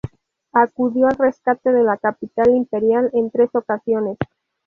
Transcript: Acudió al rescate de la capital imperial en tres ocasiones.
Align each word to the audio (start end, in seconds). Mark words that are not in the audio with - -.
Acudió 0.53 1.05
al 1.05 1.15
rescate 1.15 1.71
de 1.71 1.83
la 1.83 1.95
capital 1.95 2.49
imperial 2.55 3.11
en 3.13 3.29
tres 3.29 3.53
ocasiones. 3.53 4.17